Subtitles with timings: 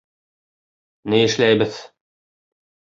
[1.15, 1.81] —Ни эшләйбеҙ?